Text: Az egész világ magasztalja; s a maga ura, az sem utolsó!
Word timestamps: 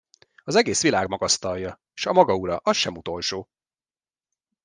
Az 0.43 0.55
egész 0.55 0.81
világ 0.81 1.07
magasztalja; 1.07 1.81
s 1.93 2.05
a 2.05 2.13
maga 2.13 2.35
ura, 2.35 2.57
az 2.57 2.75
sem 2.75 2.95
utolsó! 2.95 3.49